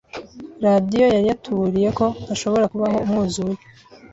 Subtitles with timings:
[0.65, 3.59] Radiyo yari yatuburiye ko hashobora kubaho umwuzure.